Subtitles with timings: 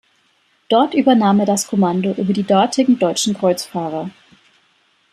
[0.67, 4.09] Dort übernahm er das Kommando über die dortigen deutschen Kreuzfahrer.